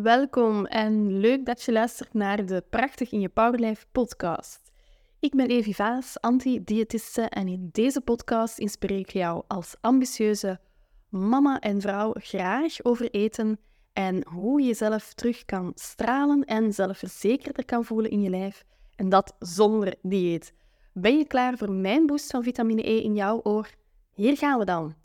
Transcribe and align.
Welkom 0.00 0.66
en 0.66 1.18
leuk 1.18 1.46
dat 1.46 1.62
je 1.62 1.72
luistert 1.72 2.14
naar 2.14 2.46
de 2.46 2.64
Prachtig 2.70 3.12
in 3.12 3.20
je 3.20 3.28
Powerlife 3.28 3.86
podcast. 3.92 4.72
Ik 5.20 5.34
ben 5.34 5.46
Evi 5.46 5.74
Vaas, 5.74 6.20
anti-diëtiste 6.20 7.22
en 7.22 7.48
in 7.48 7.68
deze 7.72 8.00
podcast 8.00 8.58
inspireer 8.58 8.98
ik 8.98 9.10
jou 9.10 9.42
als 9.48 9.74
ambitieuze 9.80 10.60
mama 11.08 11.60
en 11.60 11.80
vrouw 11.80 12.12
graag 12.14 12.84
over 12.84 13.10
eten 13.10 13.58
en 13.92 14.26
hoe 14.28 14.60
je 14.60 14.66
jezelf 14.66 15.14
terug 15.14 15.44
kan 15.44 15.72
stralen 15.74 16.44
en 16.44 16.72
zelfverzekerder 16.72 17.64
kan 17.64 17.84
voelen 17.84 18.10
in 18.10 18.20
je 18.20 18.30
lijf 18.30 18.64
en 18.96 19.08
dat 19.08 19.36
zonder 19.38 19.94
dieet. 20.02 20.54
Ben 20.92 21.18
je 21.18 21.26
klaar 21.26 21.56
voor 21.56 21.72
mijn 21.72 22.06
boost 22.06 22.30
van 22.30 22.42
vitamine 22.42 22.88
E 22.88 23.02
in 23.02 23.14
jouw 23.14 23.40
oor? 23.42 23.70
Hier 24.12 24.36
gaan 24.36 24.58
we 24.58 24.64
dan. 24.64 25.01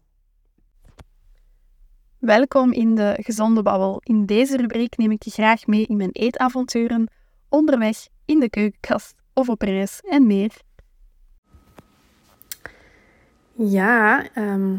Welkom 2.19 2.71
in 2.71 2.95
de 2.95 3.17
Gezonde 3.21 3.61
Babbel. 3.61 4.01
In 4.03 4.25
deze 4.25 4.57
rubriek 4.57 4.97
neem 4.97 5.11
ik 5.11 5.23
je 5.23 5.31
graag 5.31 5.67
mee 5.67 5.85
in 5.85 5.97
mijn 5.97 6.09
eetavonturen, 6.11 7.11
onderweg, 7.49 7.97
in 8.25 8.39
de 8.39 8.49
keukenkast 8.49 9.15
of 9.33 9.49
op 9.49 9.61
reis 9.61 10.01
en 10.01 10.27
meer. 10.27 10.51
Ja, 13.51 14.27
ehm, 14.33 14.75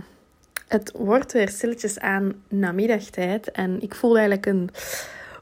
het 0.68 0.92
wordt 0.96 1.32
weer 1.32 1.48
stilletjes 1.48 1.98
aan 1.98 2.42
namiddagtijd 2.48 3.50
en 3.50 3.82
ik 3.82 3.94
voel 3.94 4.16
eigenlijk 4.16 4.46
een 4.46 4.70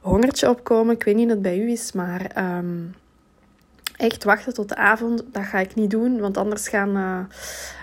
hongertje 0.00 0.48
opkomen. 0.48 0.94
Ik 0.94 1.04
weet 1.04 1.16
niet 1.16 1.26
of 1.26 1.32
het 1.32 1.42
bij 1.42 1.58
u 1.58 1.70
is, 1.70 1.92
maar 1.92 2.24
ehm, 2.26 2.84
echt 3.96 4.24
wachten 4.24 4.54
tot 4.54 4.68
de 4.68 4.76
avond, 4.76 5.24
dat 5.32 5.44
ga 5.44 5.58
ik 5.58 5.74
niet 5.74 5.90
doen, 5.90 6.20
want 6.20 6.36
anders 6.36 6.68
gaan, 6.68 6.96
uh, 6.96 7.18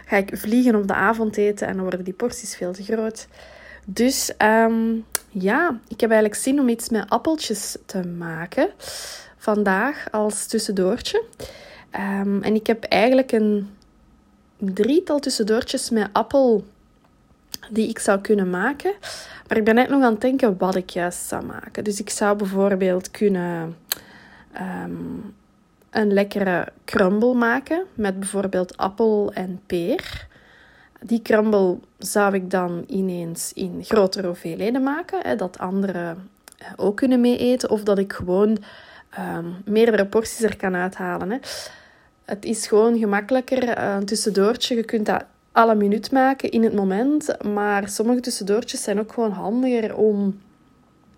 ga 0.05 0.17
ik 0.17 0.37
vliegen 0.37 0.75
op 0.75 0.87
de 0.87 0.93
avondeten 0.93 1.67
en 1.67 1.73
dan 1.73 1.81
worden 1.81 2.03
die 2.03 2.13
porties 2.13 2.55
veel 2.55 2.73
te 2.73 2.83
groot. 2.83 3.27
Dus 3.85 4.37
ehm, 4.37 4.95
ja, 5.29 5.79
ik 5.87 5.99
heb 5.99 6.11
eigenlijk 6.11 6.41
zin 6.41 6.59
om 6.59 6.69
iets 6.69 6.89
met 6.89 7.09
appeltjes 7.09 7.77
te 7.85 8.07
maken. 8.07 8.69
Vandaag 9.37 10.11
als 10.11 10.45
tussendoortje. 10.45 11.23
Um, 11.91 12.43
en 12.43 12.55
ik 12.55 12.67
heb 12.67 12.83
eigenlijk 12.83 13.31
een 13.31 13.69
drietal 14.57 15.19
tussendoortjes 15.19 15.89
met 15.89 16.09
appel 16.11 16.65
die 17.69 17.89
ik 17.89 17.99
zou 17.99 18.21
kunnen 18.21 18.49
maken. 18.49 18.93
Maar 19.47 19.57
ik 19.57 19.63
ben 19.63 19.75
net 19.75 19.89
nog 19.89 20.03
aan 20.03 20.11
het 20.11 20.21
denken 20.21 20.57
wat 20.57 20.75
ik 20.75 20.89
juist 20.89 21.27
zou 21.27 21.45
maken. 21.45 21.83
Dus 21.83 21.99
ik 21.99 22.09
zou 22.09 22.37
bijvoorbeeld 22.37 23.11
kunnen 23.11 23.77
um, 24.61 25.35
een 25.89 26.13
lekkere 26.13 26.67
crumble 26.85 27.33
maken 27.33 27.85
met 27.93 28.19
bijvoorbeeld 28.19 28.77
appel 28.77 29.31
en 29.33 29.61
peer. 29.65 30.27
Die 31.05 31.21
crumble 31.21 31.77
zou 31.97 32.33
ik 32.33 32.49
dan 32.49 32.83
ineens 32.87 33.53
in 33.53 33.79
grotere 33.83 34.27
hoeveelheden 34.27 34.83
maken, 34.83 35.19
hè, 35.21 35.35
dat 35.35 35.59
anderen 35.59 36.29
eh, 36.57 36.67
ook 36.75 36.95
kunnen 36.95 37.21
mee 37.21 37.37
eten. 37.37 37.69
Of 37.69 37.83
dat 37.83 37.97
ik 37.97 38.13
gewoon 38.13 38.57
um, 39.19 39.55
meerdere 39.65 40.05
porties 40.05 40.41
er 40.41 40.57
kan 40.57 40.75
uithalen. 40.75 41.31
Hè. 41.31 41.37
Het 42.25 42.45
is 42.45 42.67
gewoon 42.67 42.97
gemakkelijker, 42.97 43.77
uh, 43.77 43.95
een 43.99 44.05
tussendoortje. 44.05 44.75
Je 44.75 44.83
kunt 44.83 45.05
dat 45.05 45.25
alle 45.51 45.75
minuut 45.75 46.11
maken 46.11 46.51
in 46.51 46.63
het 46.63 46.73
moment. 46.73 47.43
Maar 47.43 47.89
sommige 47.89 48.19
tussendoortjes 48.19 48.83
zijn 48.83 48.99
ook 48.99 49.13
gewoon 49.13 49.31
handiger 49.31 49.95
om 49.95 50.39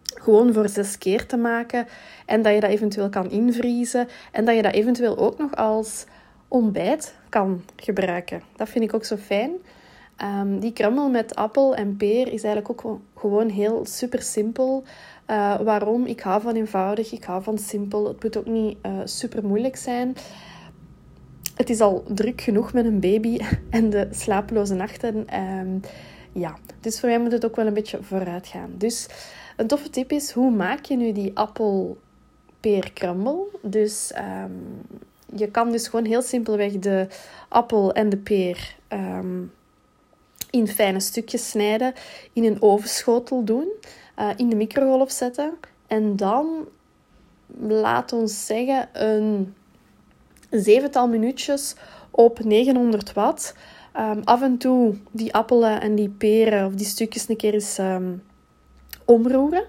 gewoon 0.03 0.53
voor 0.53 0.69
zes 0.69 0.97
keer 0.97 1.25
te 1.25 1.37
maken. 1.37 1.87
En 2.25 2.41
dat 2.41 2.53
je 2.53 2.59
dat 2.59 2.69
eventueel 2.69 3.09
kan 3.09 3.31
invriezen. 3.31 4.07
En 4.31 4.45
dat 4.45 4.55
je 4.55 4.61
dat 4.61 4.73
eventueel 4.73 5.17
ook 5.17 5.37
nog 5.37 5.55
als 5.55 6.05
ontbijt 6.47 7.15
kan 7.29 7.63
gebruiken. 7.75 8.41
Dat 8.55 8.69
vind 8.69 8.83
ik 8.83 8.93
ook 8.93 9.05
zo 9.05 9.15
fijn. 9.15 9.51
Um, 10.23 10.59
die 10.59 10.73
crumble 10.73 11.09
met 11.09 11.35
appel 11.35 11.75
en 11.75 11.97
peer 11.97 12.31
is 12.31 12.43
eigenlijk 12.43 12.85
ook 12.85 12.99
gewoon 13.15 13.49
heel 13.49 13.85
super 13.85 14.21
simpel. 14.21 14.83
Uh, 15.27 15.59
waarom? 15.59 16.05
Ik 16.05 16.19
hou 16.19 16.41
van 16.41 16.55
eenvoudig, 16.55 17.11
ik 17.11 17.23
hou 17.23 17.43
van 17.43 17.57
simpel. 17.57 18.07
Het 18.07 18.23
moet 18.23 18.37
ook 18.37 18.45
niet 18.45 18.77
uh, 18.85 18.99
super 19.03 19.45
moeilijk 19.45 19.75
zijn. 19.75 20.15
Het 21.55 21.69
is 21.69 21.81
al 21.81 22.03
druk 22.07 22.41
genoeg 22.41 22.73
met 22.73 22.85
een 22.85 22.99
baby 22.99 23.39
en 23.69 23.89
de 23.89 24.07
slapeloze 24.11 24.73
nachten. 24.73 25.39
Um, 25.39 25.81
ja, 26.31 26.57
dus 26.79 26.99
voor 26.99 27.09
mij 27.09 27.19
moet 27.19 27.31
het 27.31 27.45
ook 27.45 27.55
wel 27.55 27.67
een 27.67 27.73
beetje 27.73 28.03
vooruit 28.03 28.47
gaan. 28.47 28.71
Dus 28.77 29.07
een 29.57 29.67
toffe 29.67 29.89
tip 29.89 30.11
is, 30.11 30.31
hoe 30.31 30.51
maak 30.51 30.85
je 30.85 30.95
nu 30.95 31.11
die 31.11 31.31
appel-peer 31.37 32.93
crumble? 32.93 33.45
Dus 33.61 34.13
um, 34.17 34.81
je 35.35 35.51
kan 35.51 35.71
dus 35.71 35.87
gewoon 35.87 36.05
heel 36.05 36.21
simpelweg 36.21 36.79
de 36.79 37.07
appel 37.49 37.93
en 37.93 38.09
de 38.09 38.17
peer 38.17 38.75
um, 38.89 39.51
in 40.49 40.67
fijne 40.67 40.99
stukjes 40.99 41.49
snijden, 41.49 41.93
in 42.33 42.43
een 42.43 42.61
ovenschotel 42.61 43.43
doen, 43.43 43.67
uh, 44.19 44.29
in 44.35 44.49
de 44.49 44.55
microgolf 44.55 45.11
zetten 45.11 45.53
en 45.87 46.15
dan, 46.15 46.67
laat 47.59 48.13
ons 48.13 48.45
zeggen, 48.45 48.89
een 48.93 49.53
zevental 50.49 51.07
minuutjes 51.07 51.75
op 52.11 52.43
900 52.43 53.13
watt. 53.13 53.55
Um, 53.97 54.21
af 54.23 54.41
en 54.41 54.57
toe 54.57 54.95
die 55.11 55.33
appelen 55.33 55.81
en 55.81 55.95
die 55.95 56.09
peren 56.09 56.65
of 56.65 56.73
die 56.73 56.85
stukjes 56.85 57.29
een 57.29 57.37
keer 57.37 57.53
eens 57.53 57.77
um, 57.77 58.23
omroeren. 59.05 59.65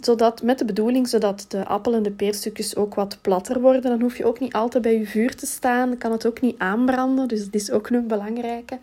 Zodat, 0.00 0.42
met 0.42 0.58
de 0.58 0.64
bedoeling 0.64 1.08
zodat 1.08 1.44
de 1.48 1.64
appel 1.64 1.94
en 1.94 2.02
de 2.02 2.10
peerstukjes 2.10 2.76
ook 2.76 2.94
wat 2.94 3.18
platter 3.20 3.60
worden. 3.60 3.82
Dan 3.82 4.00
hoef 4.00 4.16
je 4.16 4.24
ook 4.24 4.40
niet 4.40 4.52
altijd 4.52 4.82
bij 4.82 4.98
je 4.98 5.06
vuur 5.06 5.36
te 5.36 5.46
staan. 5.46 5.98
kan 5.98 6.12
het 6.12 6.26
ook 6.26 6.40
niet 6.40 6.58
aanbranden, 6.58 7.28
dus 7.28 7.44
dat 7.44 7.54
is 7.54 7.70
ook 7.70 7.88
een 7.88 8.06
belangrijke. 8.06 8.78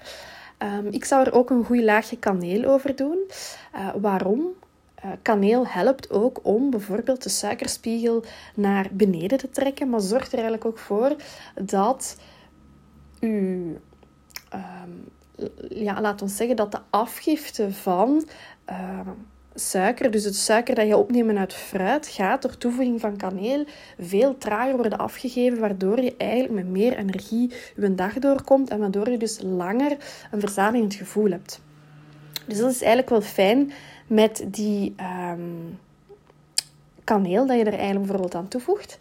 Um, 0.59 0.87
ik 0.91 1.05
zou 1.05 1.25
er 1.25 1.33
ook 1.33 1.49
een 1.49 1.65
goed 1.65 1.81
laagje 1.81 2.17
kaneel 2.17 2.63
over 2.63 2.95
doen. 2.95 3.17
Uh, 3.75 3.89
waarom? 4.01 4.47
Uh, 5.05 5.11
kaneel 5.21 5.67
helpt 5.67 6.11
ook 6.11 6.39
om 6.43 6.69
bijvoorbeeld 6.69 7.23
de 7.23 7.29
suikerspiegel 7.29 8.23
naar 8.55 8.87
beneden 8.91 9.37
te 9.37 9.49
trekken, 9.49 9.89
maar 9.89 10.01
zorgt 10.01 10.27
er 10.27 10.39
eigenlijk 10.39 10.65
ook 10.65 10.77
voor 10.77 11.15
dat 11.61 12.17
u, 13.19 13.27
um, 14.53 15.11
ja, 15.69 16.01
laat 16.01 16.21
ons 16.21 16.35
zeggen, 16.35 16.55
dat 16.55 16.71
de 16.71 16.79
afgifte 16.89 17.71
van 17.71 18.25
uh, 18.69 18.99
suiker, 19.55 20.11
dus 20.11 20.23
het 20.23 20.35
suiker 20.35 20.75
dat 20.75 20.87
je 20.87 20.97
opneemt 20.97 21.37
uit 21.37 21.53
fruit, 21.53 22.07
gaat 22.07 22.41
door 22.41 22.57
toevoeging 22.57 22.99
van 22.99 23.17
kaneel 23.17 23.65
veel 23.99 24.37
trager 24.37 24.75
worden 24.75 24.97
afgegeven, 24.97 25.59
waardoor 25.59 26.01
je 26.01 26.15
eigenlijk 26.17 26.53
met 26.53 26.67
meer 26.67 26.97
energie 26.97 27.51
je 27.75 27.95
dag 27.95 28.13
doorkomt 28.13 28.69
en 28.69 28.79
waardoor 28.79 29.09
je 29.09 29.17
dus 29.17 29.39
langer 29.41 29.97
een 30.31 30.39
verzadigend 30.39 30.93
gevoel 30.93 31.31
hebt. 31.31 31.61
Dus 32.47 32.57
dat 32.57 32.71
is 32.71 32.81
eigenlijk 32.81 33.09
wel 33.09 33.21
fijn 33.21 33.71
met 34.07 34.45
die 34.47 34.95
um, 35.31 35.79
kaneel 37.03 37.45
dat 37.45 37.57
je 37.57 37.63
er 37.63 37.73
eigenlijk 37.73 37.99
bijvoorbeeld 37.99 38.35
aan 38.35 38.47
toevoegt. 38.47 38.99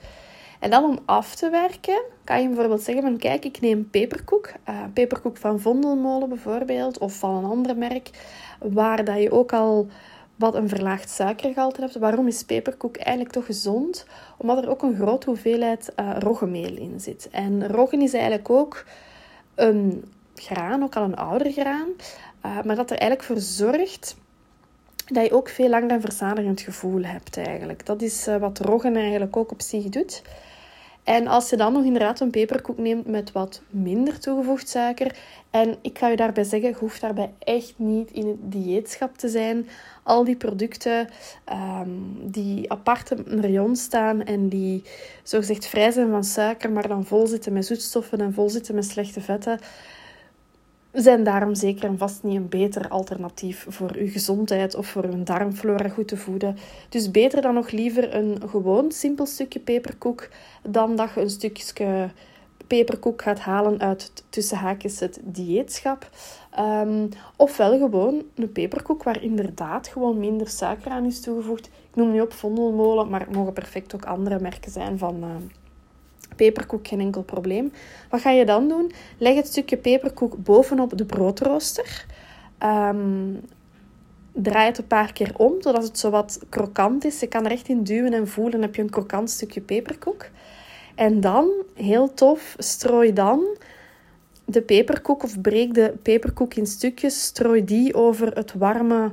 En 0.61 0.71
dan 0.71 0.85
om 0.85 0.99
af 1.05 1.35
te 1.35 1.51
werken, 1.51 2.03
kan 2.25 2.43
je 2.43 2.47
bijvoorbeeld 2.47 2.83
zeggen 2.83 3.05
van 3.05 3.17
kijk, 3.17 3.45
ik 3.45 3.61
neem 3.61 3.91
peperkoek. 3.91 4.53
Uh, 4.69 4.81
peperkoek 4.93 5.37
van 5.37 5.61
Vondelmolen 5.61 6.29
bijvoorbeeld, 6.29 6.99
of 6.99 7.19
van 7.19 7.35
een 7.35 7.51
ander 7.51 7.77
merk, 7.77 8.11
waar 8.59 9.05
dat 9.05 9.23
je 9.23 9.33
ook 9.33 9.53
al 9.53 9.89
wat 10.37 10.55
een 10.55 10.69
verlaagd 10.69 11.11
suikergehalte 11.11 11.81
hebt. 11.81 11.97
Waarom 11.97 12.27
is 12.27 12.45
peperkoek 12.45 12.97
eigenlijk 12.97 13.35
toch 13.35 13.47
gezond? 13.47 14.07
Omdat 14.39 14.63
er 14.63 14.71
ook 14.71 14.83
een 14.83 14.97
grote 14.97 15.27
hoeveelheid 15.27 15.93
uh, 15.97 16.17
roggemeel 16.19 16.77
in 16.77 17.01
zit. 17.01 17.29
En 17.31 17.69
roggen 17.69 18.01
is 18.01 18.13
eigenlijk 18.13 18.51
ook 18.51 18.85
een 19.55 20.05
graan, 20.35 20.83
ook 20.83 20.97
al 20.97 21.03
een 21.03 21.17
ouder 21.17 21.53
graan, 21.53 21.89
uh, 22.47 22.63
maar 22.63 22.77
dat 22.77 22.91
er 22.91 22.99
eigenlijk 22.99 23.23
voor 23.23 23.41
zorgt 23.41 24.17
dat 25.07 25.25
je 25.25 25.33
ook 25.33 25.49
veel 25.49 25.69
langer 25.69 25.91
een 25.91 26.01
verzadigend 26.01 26.61
gevoel 26.61 27.03
hebt 27.03 27.37
eigenlijk. 27.37 27.87
Dat 27.87 28.03
is 28.03 28.29
uh, 28.29 28.37
wat 28.37 28.59
roggen 28.59 28.97
eigenlijk 28.97 29.37
ook 29.37 29.53
op 29.53 29.63
zich 29.63 29.85
doet. 29.85 30.23
En 31.05 31.27
als 31.27 31.51
je 31.51 31.57
dan 31.57 31.73
nog 31.73 31.85
inderdaad 31.85 32.21
een 32.21 32.31
peperkoek 32.31 32.79
neemt 32.79 33.07
met 33.07 33.33
wat 33.33 33.63
minder 33.71 34.21
toegevoegd 34.21 34.69
suiker. 34.69 35.17
En 35.51 35.77
ik 35.81 35.99
ga 35.99 36.09
je 36.09 36.17
daarbij 36.17 36.45
zeggen, 36.45 36.69
je 36.69 36.75
hoeft 36.75 37.01
daarbij 37.01 37.33
echt 37.39 37.75
niet 37.77 38.11
in 38.11 38.27
het 38.27 38.53
dieetschap 38.53 39.17
te 39.17 39.29
zijn. 39.29 39.69
Al 40.03 40.25
die 40.25 40.37
producten 40.37 41.09
um, 41.81 42.31
die 42.31 42.73
apart 42.73 43.11
een 43.11 43.43
rayon 43.43 43.77
staan 43.77 44.23
en 44.23 44.49
die 44.49 44.83
zogezegd 45.23 45.67
vrij 45.67 45.91
zijn 45.91 46.11
van 46.11 46.25
suiker, 46.25 46.71
maar 46.71 46.89
dan 46.89 47.05
vol 47.05 47.27
zitten 47.27 47.53
met 47.53 47.67
zoetstoffen 47.67 48.21
en 48.21 48.33
vol 48.33 48.51
zitten 48.51 48.75
met 48.75 48.85
slechte 48.85 49.21
vetten 49.21 49.59
zijn 50.93 51.25
daarom 51.25 51.55
zeker 51.55 51.85
en 51.85 51.99
vast 51.99 52.23
niet 52.23 52.37
een 52.37 52.49
beter 52.49 52.89
alternatief 52.89 53.67
voor 53.69 53.95
uw 53.97 54.11
gezondheid 54.11 54.75
of 54.75 54.87
voor 54.87 55.05
uw 55.05 55.23
darmflora 55.23 55.89
goed 55.89 56.09
te 56.09 56.17
voeden. 56.17 56.57
Dus 56.89 57.11
beter 57.11 57.43
dan 57.43 57.55
nog 57.55 57.71
liever 57.71 58.15
een 58.15 58.43
gewoon 58.49 58.93
simpel 58.93 59.27
stukje 59.27 59.61
peperkoek 59.61 60.29
dan 60.63 60.97
dat 60.97 61.11
je 61.15 61.21
een 61.21 61.31
stukje 61.31 62.11
peperkoek 62.67 63.23
gaat 63.23 63.39
halen 63.39 63.81
uit 63.81 64.13
tussen 64.29 64.57
haakjes 64.57 65.01
het 65.01 65.21
dieetschap. 65.23 66.11
Um, 66.59 67.09
ofwel 67.37 67.79
gewoon 67.79 68.23
een 68.35 68.53
peperkoek 68.53 69.03
waar 69.03 69.23
inderdaad 69.23 69.89
gewoon 69.89 70.19
minder 70.19 70.49
suiker 70.49 70.91
aan 70.91 71.05
is 71.05 71.21
toegevoegd. 71.21 71.67
Ik 71.67 71.97
noem 71.97 72.13
nu 72.13 72.21
op 72.21 72.33
Vondelmolen, 72.33 73.09
maar 73.09 73.21
het 73.21 73.35
mogen 73.35 73.53
perfect 73.53 73.95
ook 73.95 74.05
andere 74.05 74.41
merken 74.41 74.73
zijn 74.73 74.99
van... 74.99 75.17
Uh, 75.17 75.29
peperkoek 76.37 76.89
geen 76.89 77.01
enkel 77.01 77.23
probleem. 77.23 77.73
Wat 78.11 78.21
ga 78.21 78.31
je 78.31 78.45
dan 78.45 78.69
doen? 78.69 78.93
Leg 79.19 79.35
het 79.35 79.47
stukje 79.47 79.77
peperkoek 79.77 80.37
bovenop 80.43 80.99
de 80.99 81.05
broodrooster. 81.05 82.07
Um, 82.59 83.41
draai 84.33 84.67
het 84.67 84.79
een 84.79 84.87
paar 84.87 85.13
keer 85.13 85.33
om, 85.37 85.53
zodat 85.63 85.83
het 85.83 85.99
zo 85.99 86.11
wat 86.11 86.41
krokant 86.49 87.05
is. 87.05 87.21
Je 87.21 87.27
kan 87.27 87.45
er 87.45 87.51
echt 87.51 87.69
in 87.69 87.83
duwen 87.83 88.13
en 88.13 88.29
voelen, 88.29 88.63
heb 88.63 88.75
je 88.75 88.83
een 88.83 88.91
krokant 88.91 89.31
stukje 89.31 89.61
peperkoek. 89.61 90.27
En 90.95 91.21
dan, 91.21 91.51
heel 91.75 92.15
tof, 92.15 92.55
strooi 92.59 93.13
dan 93.13 93.45
de 94.45 94.63
peperkoek 94.63 95.23
of 95.23 95.41
breek 95.41 95.75
de 95.75 95.95
peperkoek 96.03 96.55
in 96.55 96.67
stukjes. 96.67 97.25
Strooi 97.25 97.65
die 97.65 97.95
over 97.95 98.37
het 98.37 98.55
warme 98.55 99.13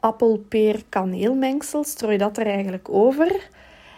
appel-peer-kaneelmengsel. 0.00 1.84
Strooi 1.84 2.16
dat 2.16 2.38
er 2.38 2.46
eigenlijk 2.46 2.88
over. 2.88 3.48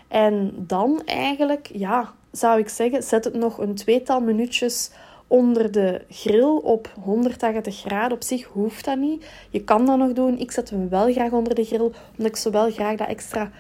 En 0.09 0.55
dan 0.57 1.03
eigenlijk, 1.05 1.71
ja, 1.73 2.15
zou 2.33 2.59
ik 2.59 2.69
zeggen, 2.69 3.03
zet 3.03 3.25
het 3.25 3.35
nog 3.35 3.59
een 3.59 3.75
tweetal 3.75 4.21
minuutjes 4.21 4.91
onder 5.27 5.73
de 5.73 6.05
grill 6.09 6.61
op 6.63 6.93
180 7.03 7.77
graden. 7.77 8.17
Op 8.17 8.23
zich 8.23 8.45
hoeft 8.45 8.85
dat 8.85 8.99
niet. 8.99 9.27
Je 9.51 9.65
kan 9.65 9.87
dat 9.87 9.99
nog 9.99 10.13
doen. 10.13 10.39
Ik 10.39 10.51
zet 10.51 10.71
hem 10.71 10.89
wel 10.89 11.13
graag 11.13 11.31
onder 11.31 11.55
de 11.55 11.65
grill, 11.65 11.81
omdat 12.17 12.27
ik 12.27 12.37
zo 12.37 12.51
wel 12.51 12.71
graag 12.71 12.97
dat 12.97 13.09
extra 13.09 13.51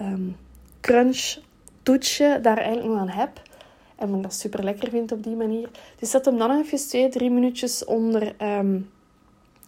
um, 0.00 0.36
crunch 0.80 1.38
toetje 1.82 2.38
daar 2.42 2.58
eigenlijk 2.58 2.88
nog 2.88 2.98
aan 2.98 3.08
heb. 3.08 3.42
En 3.96 4.14
ik 4.14 4.22
dat 4.22 4.34
super 4.34 4.64
lekker 4.64 4.90
vind 4.90 5.12
op 5.12 5.22
die 5.22 5.36
manier. 5.36 5.68
Dus 5.98 6.10
zet 6.10 6.24
hem 6.24 6.38
dan 6.38 6.48
nog 6.48 6.64
even 6.64 6.88
2, 6.88 7.08
3 7.08 7.30
minuutjes 7.30 7.84
onder 7.84 8.34
um, 8.42 8.90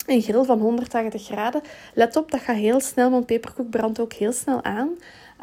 een 0.06 0.22
grill 0.22 0.44
van 0.44 0.58
180 0.58 1.24
graden. 1.24 1.62
Let 1.94 2.16
op, 2.16 2.30
dat 2.30 2.40
gaat 2.40 2.56
heel 2.56 2.80
snel, 2.80 3.10
want 3.10 3.26
peperkoek 3.26 3.70
brandt 3.70 4.00
ook 4.00 4.12
heel 4.12 4.32
snel 4.32 4.64
aan. 4.64 4.88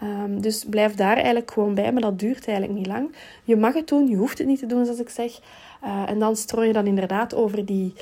Um, 0.04 0.42
dus 0.42 0.66
blijf 0.66 0.96
daar 0.96 1.16
eigenlijk 1.16 1.52
gewoon 1.52 1.74
bij, 1.74 1.92
maar 1.92 2.02
dat 2.02 2.20
duurt 2.20 2.48
eigenlijk 2.48 2.78
niet 2.78 2.88
lang. 2.88 3.16
Je 3.44 3.56
mag 3.56 3.74
het 3.74 3.88
doen, 3.88 4.08
je 4.08 4.16
hoeft 4.16 4.38
het 4.38 4.48
niet 4.48 4.60
te 4.60 4.66
doen, 4.66 4.86
zoals 4.86 5.00
ik 5.00 5.10
zeg. 5.10 5.40
Uh, 5.84 6.10
en 6.10 6.20
dan 6.20 6.36
strooi 6.36 6.68
je 6.68 6.74
dan 6.74 6.88
inderdaad 6.88 7.36
over 7.36 7.66
die 7.66 7.94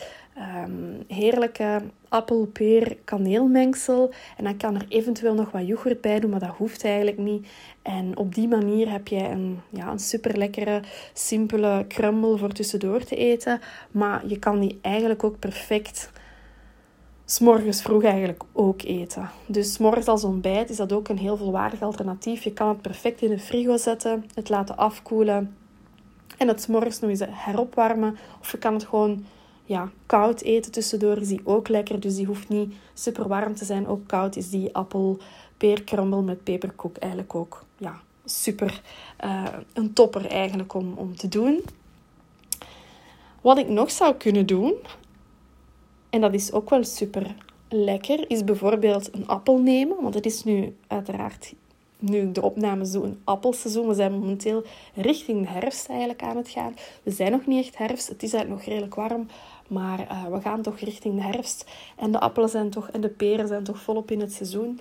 um, 0.65 1.03
heerlijke 1.07 1.81
appel-peer-kaneelmengsel. 2.09 4.13
En 4.37 4.43
dan 4.43 4.57
kan 4.57 4.75
er 4.75 4.85
eventueel 4.89 5.33
nog 5.33 5.51
wat 5.51 5.67
yoghurt 5.67 6.01
bij 6.01 6.19
doen, 6.19 6.29
maar 6.29 6.39
dat 6.39 6.55
hoeft 6.57 6.83
eigenlijk 6.83 7.17
niet. 7.17 7.47
En 7.81 8.17
op 8.17 8.35
die 8.35 8.47
manier 8.47 8.91
heb 8.91 9.07
je 9.07 9.29
een, 9.29 9.59
ja, 9.69 9.91
een 9.91 9.99
super 9.99 10.37
lekkere, 10.37 10.81
simpele 11.13 11.85
crumble 11.87 12.37
voor 12.37 12.51
tussendoor 12.51 13.03
te 13.03 13.15
eten. 13.15 13.59
Maar 13.91 14.27
je 14.27 14.39
kan 14.39 14.59
die 14.59 14.79
eigenlijk 14.81 15.23
ook 15.23 15.39
perfect 15.39 16.11
s'morgens 17.29 17.81
vroeg 17.81 18.03
eigenlijk 18.03 18.43
ook 18.53 18.81
eten. 18.81 19.29
Dus 19.45 19.73
s'morgens 19.73 20.07
als 20.07 20.23
ontbijt 20.23 20.69
is 20.69 20.77
dat 20.77 20.91
ook 20.91 21.07
een 21.07 21.17
heel 21.17 21.37
volwaardig 21.37 21.81
alternatief. 21.81 22.43
Je 22.43 22.53
kan 22.53 22.67
het 22.67 22.81
perfect 22.81 23.21
in 23.21 23.29
de 23.29 23.39
frigo 23.39 23.77
zetten, 23.77 24.25
het 24.33 24.49
laten 24.49 24.77
afkoelen 24.77 25.55
en 26.37 26.47
het 26.47 26.61
s'morgens 26.61 26.99
nog 26.99 27.09
eens 27.09 27.23
heropwarmen. 27.29 28.17
Of 28.39 28.51
je 28.51 28.57
kan 28.57 28.73
het 28.73 28.85
gewoon 28.85 29.25
ja, 29.65 29.89
koud 30.05 30.41
eten 30.41 30.71
tussendoor, 30.71 31.17
is 31.17 31.27
die 31.27 31.41
ook 31.43 31.67
lekker. 31.67 31.99
Dus 31.99 32.15
die 32.15 32.25
hoeft 32.25 32.49
niet 32.49 32.73
super 32.93 33.27
warm 33.27 33.55
te 33.55 33.65
zijn. 33.65 33.87
Ook 33.87 34.07
koud 34.07 34.35
is 34.35 34.49
die 34.49 34.75
appel 34.75 35.17
peerkrummel 35.57 36.21
met 36.21 36.43
peperkoek 36.43 36.97
eigenlijk 36.97 37.35
ook 37.35 37.63
ja, 37.77 37.99
super 38.25 38.81
uh, 39.25 39.43
een 39.73 39.93
topper 39.93 40.25
eigenlijk 40.25 40.73
om, 40.73 40.93
om 40.95 41.15
te 41.15 41.27
doen. 41.27 41.63
Wat 43.41 43.57
ik 43.57 43.69
nog 43.69 43.91
zou 43.91 44.15
kunnen 44.15 44.45
doen, 44.45 44.73
en 46.09 46.21
dat 46.21 46.33
is 46.33 46.51
ook 46.51 46.69
wel 46.69 46.83
super 46.83 47.35
lekker, 47.69 48.29
is 48.29 48.43
bijvoorbeeld 48.43 49.13
een 49.13 49.27
appel 49.27 49.57
nemen. 49.57 50.01
Want 50.01 50.13
het 50.13 50.25
is 50.25 50.43
nu 50.43 50.75
uiteraard, 50.87 51.53
nu 51.99 52.31
de 52.31 52.41
opnames 52.41 52.91
doe, 52.91 53.03
een 53.03 53.21
appelseizoen. 53.23 53.87
We 53.87 53.93
zijn 53.93 54.11
momenteel 54.11 54.63
richting 54.93 55.41
de 55.41 55.51
herfst 55.51 55.89
eigenlijk 55.89 56.21
aan 56.21 56.37
het 56.37 56.49
gaan. 56.49 56.75
We 57.03 57.11
zijn 57.11 57.31
nog 57.31 57.45
niet 57.45 57.65
echt 57.65 57.77
herfst. 57.77 58.07
Het 58.07 58.23
is 58.23 58.33
eigenlijk 58.33 58.61
nog 58.61 58.73
redelijk 58.73 58.95
warm. 58.95 59.27
Maar 59.67 59.99
uh, 59.99 60.25
we 60.25 60.41
gaan 60.41 60.61
toch 60.61 60.79
richting 60.79 61.15
de 61.15 61.21
herfst. 61.21 61.65
En 61.95 62.11
de 62.11 62.19
appelen 62.19 62.49
zijn 62.49 62.69
toch, 62.69 62.89
en 62.89 63.01
de 63.01 63.09
peren 63.09 63.47
zijn 63.47 63.63
toch 63.63 63.81
volop 63.81 64.11
in 64.11 64.19
het 64.19 64.33
seizoen. 64.33 64.79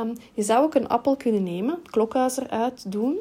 Um, 0.00 0.12
je 0.34 0.42
zou 0.42 0.64
ook 0.64 0.74
een 0.74 0.88
appel 0.88 1.16
kunnen 1.16 1.42
nemen, 1.42 1.74
het 1.74 1.90
klokhuis 1.90 2.38
eruit 2.38 2.92
doen. 2.92 3.18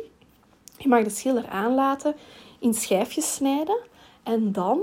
Je 0.77 0.87
mag 0.87 1.03
de 1.03 1.09
schil 1.09 1.37
eraan 1.37 1.73
laten, 1.73 2.15
in 2.59 2.73
schijfjes 2.73 3.33
snijden. 3.33 3.77
En 4.23 4.51
dan 4.51 4.81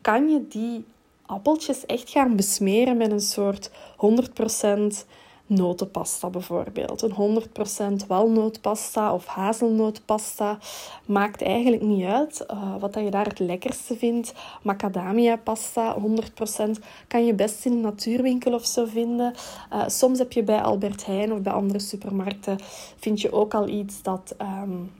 kan 0.00 0.28
je 0.28 0.48
die 0.48 0.84
appeltjes 1.30 1.86
echt 1.86 2.10
gaan 2.10 2.36
besmeren 2.36 2.96
met 2.96 3.10
een 3.10 3.20
soort 3.20 3.70
100% 3.70 5.06
notenpasta 5.46 6.30
bijvoorbeeld. 6.30 7.02
Een 7.02 7.42
100% 8.02 8.06
walnootpasta 8.06 9.14
of 9.14 9.26
hazelnootpasta. 9.26 10.58
Maakt 11.06 11.42
eigenlijk 11.42 11.82
niet 11.82 12.04
uit 12.04 12.44
uh, 12.50 12.76
wat 12.78 12.92
dat 12.92 13.04
je 13.04 13.10
daar 13.10 13.26
het 13.26 13.38
lekkerste 13.38 13.96
vindt. 13.96 14.34
Macadamia 14.62 15.36
pasta, 15.36 15.96
100%. 15.98 16.70
Kan 17.08 17.26
je 17.26 17.34
best 17.34 17.64
in 17.64 17.72
een 17.72 17.80
natuurwinkel 17.80 18.52
of 18.52 18.66
zo 18.66 18.84
vinden. 18.84 19.34
Uh, 19.72 19.82
soms 19.86 20.18
heb 20.18 20.32
je 20.32 20.42
bij 20.42 20.60
Albert 20.60 21.06
Heijn 21.06 21.32
of 21.32 21.40
bij 21.40 21.52
andere 21.52 21.78
supermarkten... 21.78 22.58
vind 22.96 23.20
je 23.20 23.32
ook 23.32 23.54
al 23.54 23.68
iets 23.68 24.02
dat... 24.02 24.34
Um, 24.42 24.90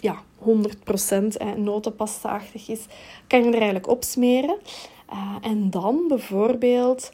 ja, 0.00 0.22
100% 0.44 1.56
notenpasta-achtig 1.56 2.68
is, 2.68 2.86
kan 3.26 3.40
je 3.40 3.46
er 3.46 3.54
eigenlijk 3.54 3.88
op 3.88 4.04
smeren. 4.04 4.58
Uh, 5.12 5.36
en 5.40 5.70
dan 5.70 6.04
bijvoorbeeld 6.08 7.12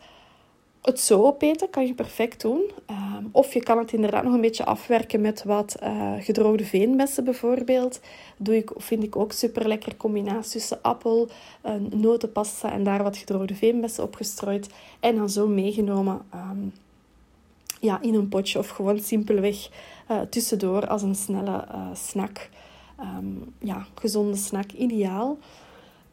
het 0.83 1.01
zo 1.01 1.27
opeten 1.27 1.71
kan 1.71 1.87
je 1.87 1.95
perfect 1.95 2.41
doen. 2.41 2.71
Um, 2.91 3.29
of 3.33 3.55
je 3.55 3.63
kan 3.63 3.79
het 3.79 3.93
inderdaad 3.93 4.25
nog 4.25 4.35
een 4.35 4.41
beetje 4.41 4.65
afwerken 4.65 5.21
met 5.21 5.45
wat 5.45 5.77
uh, 5.83 6.13
gedroogde 6.19 6.65
veenbessen 6.65 7.25
bijvoorbeeld. 7.25 8.01
Doe 8.37 8.57
ik, 8.57 8.71
vind 8.77 9.03
ik 9.03 9.17
ook 9.17 9.33
super 9.33 9.69
lekker 9.69 9.97
combinatie 9.97 10.53
tussen 10.53 10.83
appel, 10.83 11.29
een 11.63 11.93
notenpasta 11.95 12.73
en 12.73 12.85
daar 12.85 13.03
wat 13.03 13.17
gedroogde 13.17 13.55
veenbessen 13.55 14.05
opgestrooid. 14.05 14.69
En 15.01 15.17
dan 15.17 15.31
zo 15.31 15.47
meegenomen 15.47 16.23
um, 16.35 16.73
ja, 17.81 18.01
in 18.01 18.15
een 18.15 18.29
potje 18.29 18.59
of 18.59 18.69
gewoon 18.69 19.01
simpelweg 19.01 19.69
uh, 20.11 20.21
tussendoor 20.21 20.87
als 20.87 21.03
een 21.03 21.15
snelle 21.15 21.65
snack. 21.93 22.49
Um, 23.01 23.55
ja, 23.59 23.87
gezonde 23.95 24.37
snack, 24.37 24.73
ideaal. 24.73 25.39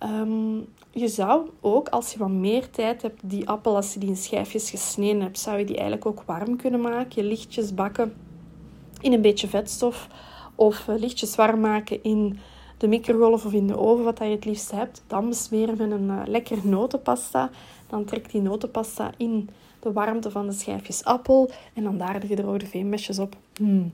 Um, 0.04 0.68
je 0.92 1.08
zou 1.08 1.50
ook, 1.62 1.90
als 1.90 2.14
je 2.14 2.20
wat 2.20 2.30
meer 2.30 2.70
tijd 2.70 3.02
hebt, 3.02 3.22
die 3.24 3.50
appel, 3.50 3.76
als 3.76 3.94
je 3.94 4.00
die 4.00 4.10
in 4.10 4.18
schijfjes 4.18 4.70
gesneden 4.70 5.22
hebt, 5.22 5.40
zou 5.40 5.58
je 5.58 5.66
die 5.66 5.76
eigenlijk 5.76 6.06
ook 6.06 6.24
warm 6.26 6.56
kunnen 6.56 6.82
maken. 6.82 7.22
Je 7.22 7.28
lichtjes 7.28 7.74
bakken 7.74 8.14
in 9.02 9.14
een 9.14 9.22
beetje 9.22 9.48
vetstof. 9.48 10.08
Of 10.56 10.88
eh, 10.88 10.96
lichtjes 10.98 11.36
warm 11.36 11.60
maken 11.60 12.04
in 12.04 12.40
de 12.78 12.88
microgolf 12.88 13.46
of 13.46 13.54
in 13.54 13.68
de 13.68 13.78
oven, 13.78 14.04
wat 14.04 14.18
je 14.18 14.24
het 14.24 14.46
liefst 14.46 14.72
hebt. 14.72 15.04
Dan 15.08 15.30
besmeren 15.30 15.78
met 15.78 15.92
een 15.92 16.10
uh, 16.10 16.22
lekker 16.26 16.58
notenpasta. 16.64 17.50
Dan 17.88 18.06
trekt 18.06 18.32
die 18.32 18.42
notenpasta 18.42 19.12
in 19.18 19.50
de 19.80 19.92
warmte 19.92 20.32
van 20.32 20.48
de 20.48 20.54
schijfjes 20.54 21.04
appel. 21.04 21.50
En 21.74 21.84
dan 21.84 21.98
daar 21.98 22.20
de 22.20 22.28
gedroogde 22.28 22.68
veenmesjes 22.68 23.20
op. 23.20 23.36
Mm. 23.60 23.92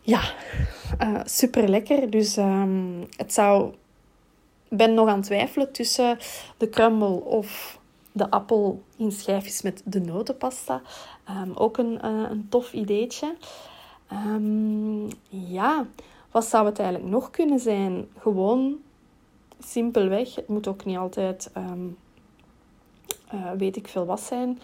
Ja, 0.00 0.20
uh, 1.02 1.20
super 1.24 1.68
lekker. 1.68 2.10
Dus 2.10 2.36
um, 2.36 3.06
het 3.16 3.32
zou 3.32 3.74
ben 4.70 4.94
nog 4.94 5.08
aan 5.08 5.16
het 5.16 5.24
twijfelen 5.24 5.72
tussen 5.72 6.18
de 6.56 6.68
crumble 6.68 7.24
of 7.24 7.78
de 8.12 8.30
appel 8.30 8.82
in 8.96 9.12
schijfjes 9.12 9.62
met 9.62 9.82
de 9.84 10.00
notenpasta. 10.00 10.82
Um, 11.30 11.52
ook 11.54 11.78
een, 11.78 11.98
uh, 12.04 12.30
een 12.30 12.46
tof 12.48 12.72
ideetje. 12.72 13.34
Um, 14.12 15.08
ja, 15.28 15.86
wat 16.30 16.44
zou 16.44 16.66
het 16.66 16.78
eigenlijk 16.78 17.10
nog 17.10 17.30
kunnen 17.30 17.60
zijn? 17.60 18.08
Gewoon 18.18 18.78
simpelweg. 19.60 20.34
Het 20.34 20.48
moet 20.48 20.68
ook 20.68 20.84
niet 20.84 20.96
altijd, 20.96 21.50
um, 21.56 21.96
uh, 23.34 23.50
weet 23.50 23.76
ik 23.76 23.88
veel 23.88 24.06
wat 24.06 24.20
zijn. 24.20 24.60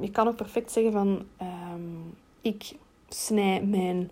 je 0.00 0.10
kan 0.10 0.28
ook 0.28 0.36
perfect 0.36 0.72
zeggen 0.72 0.92
van, 0.92 1.26
ik 2.40 2.76
snij 3.08 3.62
mijn 3.62 4.10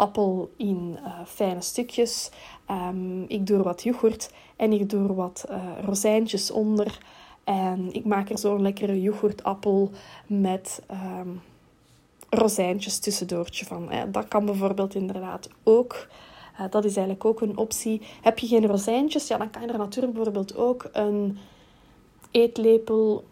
appel 0.00 0.50
in 0.56 0.98
uh, 1.04 1.20
fijne 1.26 1.60
stukjes. 1.60 2.30
Um, 2.70 3.24
ik 3.28 3.46
doe 3.46 3.58
er 3.58 3.64
wat 3.64 3.82
yoghurt 3.82 4.30
en 4.56 4.72
ik 4.72 4.90
doe 4.90 5.08
er 5.08 5.14
wat 5.14 5.46
uh, 5.50 5.56
rozijntjes 5.84 6.50
onder. 6.50 6.98
En 7.44 7.92
ik 7.92 8.04
maak 8.04 8.30
er 8.30 8.38
zo'n 8.38 8.62
lekkere 8.62 9.00
yoghurtappel 9.00 9.90
met 10.26 10.82
um, 10.90 11.40
rozijntjes 12.30 12.98
tussendoortje 12.98 13.64
van. 13.64 13.90
Dat 14.10 14.28
kan 14.28 14.44
bijvoorbeeld 14.44 14.94
inderdaad 14.94 15.48
ook. 15.62 16.08
Uh, 16.60 16.66
dat 16.70 16.84
is 16.84 16.96
eigenlijk 16.96 17.24
ook 17.24 17.40
een 17.40 17.56
optie. 17.56 18.02
Heb 18.22 18.38
je 18.38 18.46
geen 18.46 18.66
rozijntjes, 18.66 19.28
ja, 19.28 19.38
dan 19.38 19.50
kan 19.50 19.62
je 19.62 19.68
er 19.68 19.78
natuurlijk 19.78 20.14
bijvoorbeeld 20.14 20.56
ook 20.56 20.88
een 20.92 21.38
eetlepel 22.30 23.24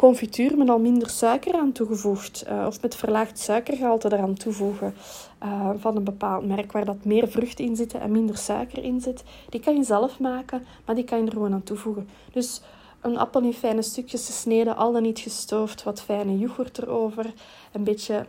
confituur 0.00 0.56
met 0.56 0.68
al 0.68 0.78
minder 0.78 1.10
suiker 1.10 1.54
aan 1.54 1.72
toegevoegd. 1.72 2.44
Uh, 2.48 2.66
of 2.66 2.82
met 2.82 2.94
verlaagd 2.94 3.38
suikergehalte 3.38 4.12
eraan 4.12 4.34
toevoegen. 4.34 4.94
Uh, 5.42 5.70
van 5.76 5.96
een 5.96 6.04
bepaald 6.04 6.46
merk 6.46 6.72
waar 6.72 6.84
dat 6.84 7.04
meer 7.04 7.28
vruchten 7.28 7.64
in 7.64 7.76
zitten 7.76 8.00
en 8.00 8.12
minder 8.12 8.36
suiker 8.36 8.84
in 8.84 9.00
zit. 9.00 9.22
Die 9.48 9.60
kan 9.60 9.76
je 9.76 9.82
zelf 9.82 10.18
maken, 10.18 10.64
maar 10.84 10.94
die 10.94 11.04
kan 11.04 11.18
je 11.18 11.26
er 11.26 11.32
gewoon 11.32 11.52
aan 11.52 11.62
toevoegen. 11.62 12.08
Dus 12.32 12.60
een 13.00 13.18
appel 13.18 13.42
in 13.42 13.52
fijne 13.52 13.82
stukjes 13.82 14.26
gesneden, 14.26 14.76
al 14.76 14.92
dan 14.92 15.02
niet 15.02 15.18
gestoofd, 15.18 15.82
wat 15.82 16.02
fijne 16.02 16.38
yoghurt 16.38 16.78
erover, 16.78 17.32
een 17.72 17.84
beetje 17.84 18.26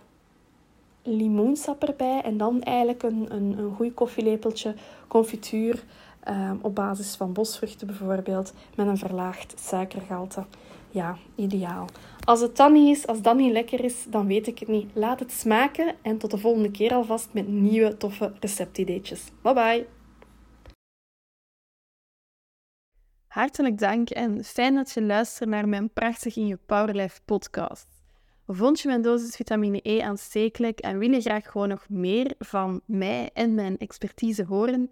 limoensap 1.03 1.83
erbij 1.83 2.21
en 2.21 2.37
dan 2.37 2.61
eigenlijk 2.61 3.03
een, 3.03 3.25
een, 3.29 3.57
een 3.57 3.73
goed 3.75 3.93
koffielepeltje 3.93 4.75
confituur 5.07 5.83
um, 6.29 6.59
op 6.61 6.75
basis 6.75 7.15
van 7.15 7.33
bosvruchten 7.33 7.87
bijvoorbeeld, 7.87 8.53
met 8.75 8.87
een 8.87 8.97
verlaagd 8.97 9.53
suikergehalte. 9.59 10.43
Ja, 10.91 11.17
ideaal. 11.36 11.86
Als 12.24 12.41
het 12.41 12.55
dan 12.55 12.74
niet 12.74 12.98
is, 12.98 13.07
als 13.07 13.21
dat 13.21 13.36
niet 13.36 13.51
lekker 13.51 13.83
is, 13.83 14.05
dan 14.07 14.27
weet 14.27 14.48
ik 14.48 14.60
het 14.60 14.67
niet. 14.67 14.89
Laat 14.93 15.19
het 15.19 15.31
smaken 15.31 15.95
en 16.01 16.17
tot 16.17 16.31
de 16.31 16.38
volgende 16.38 16.71
keer 16.71 16.93
alvast 16.93 17.29
met 17.31 17.48
nieuwe 17.48 17.98
toffe 17.98 18.33
receptideetjes. 18.39 19.24
Bye 19.41 19.53
bye! 19.53 19.88
Hartelijk 23.27 23.77
dank 23.77 24.10
en 24.10 24.43
fijn 24.43 24.75
dat 24.75 24.91
je 24.91 25.01
luistert 25.01 25.50
naar 25.50 25.67
mijn 25.67 25.89
Prachtig 25.93 26.36
in 26.36 26.48
je 26.48 26.57
Powerlife 26.65 27.19
podcast. 27.25 27.88
Vond 28.48 28.79
je 28.79 28.88
mijn 28.88 29.01
dosis 29.01 29.36
vitamine 29.36 29.79
E 29.83 30.01
aanstekelijk 30.01 30.79
en 30.79 30.98
wil 30.98 31.12
je 31.12 31.21
graag 31.21 31.51
gewoon 31.51 31.67
nog 31.67 31.86
meer 31.89 32.33
van 32.39 32.81
mij 32.86 33.29
en 33.33 33.53
mijn 33.53 33.77
expertise 33.77 34.45
horen? 34.45 34.91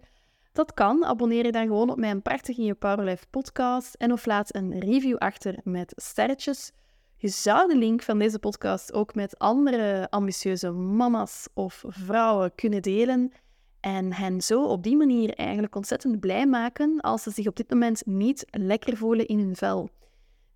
Dat 0.52 0.74
kan. 0.74 1.04
Abonneer 1.04 1.44
je 1.44 1.52
dan 1.52 1.66
gewoon 1.66 1.90
op 1.90 1.98
mijn 1.98 2.22
Prachtig 2.22 2.58
in 2.58 2.64
je 2.64 2.74
Powerlife 2.74 3.26
podcast 3.30 3.94
en 3.94 4.12
of 4.12 4.26
laat 4.26 4.54
een 4.54 4.78
review 4.78 5.16
achter 5.16 5.58
met 5.64 5.92
sterretjes. 5.96 6.72
Je 7.16 7.28
zou 7.28 7.68
de 7.68 7.76
link 7.76 8.02
van 8.02 8.18
deze 8.18 8.38
podcast 8.38 8.92
ook 8.92 9.14
met 9.14 9.38
andere 9.38 10.10
ambitieuze 10.10 10.70
mama's 10.70 11.48
of 11.54 11.84
vrouwen 11.86 12.54
kunnen 12.54 12.82
delen 12.82 13.32
en 13.80 14.12
hen 14.12 14.40
zo 14.40 14.64
op 14.64 14.82
die 14.82 14.96
manier 14.96 15.34
eigenlijk 15.34 15.76
ontzettend 15.76 16.20
blij 16.20 16.46
maken 16.46 17.00
als 17.00 17.22
ze 17.22 17.30
zich 17.30 17.46
op 17.46 17.56
dit 17.56 17.70
moment 17.70 18.06
niet 18.06 18.46
lekker 18.50 18.96
voelen 18.96 19.26
in 19.26 19.38
hun 19.38 19.56
vel. 19.56 19.90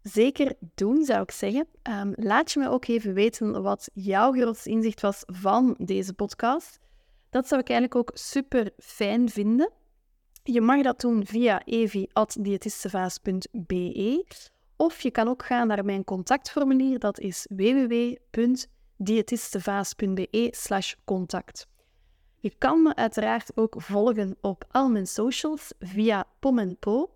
Zeker 0.03 0.55
doen, 0.75 1.05
zou 1.05 1.23
ik 1.23 1.31
zeggen. 1.31 1.67
Um, 1.83 2.13
laat 2.17 2.53
je 2.53 2.61
me 2.61 2.69
ook 2.69 2.87
even 2.87 3.15
weten 3.15 3.63
wat 3.63 3.91
jouw 3.93 4.33
grootste 4.33 4.71
inzicht 4.71 5.01
was 5.01 5.23
van 5.27 5.75
deze 5.79 6.15
podcast. 6.15 6.79
Dat 7.31 7.49
zou 7.49 7.61
ik 7.61 7.69
eigenlijk 7.69 7.99
ook 7.99 8.11
super 8.19 8.71
fijn 8.79 9.29
vinden. 9.29 9.73
Je 10.47 10.61
mag 10.61 10.83
dat 10.83 11.01
doen 11.01 11.27
via 11.27 11.65
evi.diëtistevaas.be 11.65 14.25
of 14.77 15.01
je 15.01 15.11
kan 15.11 15.29
ook 15.29 15.45
gaan 15.45 15.67
naar 15.67 15.85
mijn 15.85 16.05
contactformulier, 16.05 16.99
dat 16.99 17.19
is 17.19 17.47
www.diëtistevaas.be 17.57 20.53
contact. 21.05 21.69
Je 22.41 22.55
kan 22.59 22.83
me 22.83 22.95
uiteraard 22.95 23.57
ook 23.57 23.75
volgen 23.79 24.37
op 24.41 24.65
al 24.71 24.89
mijn 24.89 25.07
socials 25.07 25.73
via 25.79 26.27
PomMenPo. 26.39 27.11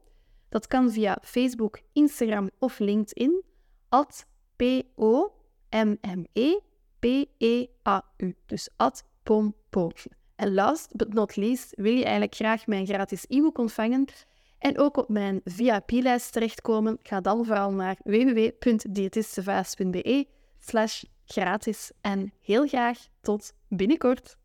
Dat 0.48 0.66
kan 0.66 0.90
via 0.90 1.18
Facebook, 1.22 1.80
Instagram 1.92 2.50
of 2.58 2.78
LinkedIn. 2.78 3.42
At 3.88 4.26
P-O-M-M-E-P-E-A-U. 4.56 5.26
Dus 8.46 8.68
at 8.76 9.04
PomPo. 9.22 9.90
En 10.38 10.54
last 10.54 10.96
but 10.96 11.12
not 11.12 11.36
least 11.36 11.72
wil 11.76 11.92
je 11.92 12.02
eigenlijk 12.02 12.34
graag 12.34 12.66
mijn 12.66 12.86
gratis 12.86 13.24
e-book 13.28 13.58
ontvangen 13.58 14.04
en 14.58 14.78
ook 14.78 14.96
op 14.96 15.08
mijn 15.08 15.40
VIP-lijst 15.44 16.32
terechtkomen. 16.32 16.98
Ga 17.02 17.20
dan 17.20 17.44
vooral 17.44 17.72
naar 17.72 17.96
www.diëtistevaas.be 18.04 20.26
slash 20.58 21.02
gratis. 21.24 21.90
En 22.00 22.32
heel 22.40 22.66
graag 22.66 22.98
tot 23.20 23.52
binnenkort. 23.68 24.37